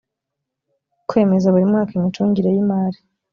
[1.07, 2.99] kwemeza buri mwaka imicungire y imari